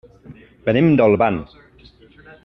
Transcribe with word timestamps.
Venim 0.69 0.89
d'Olvan. 0.99 1.37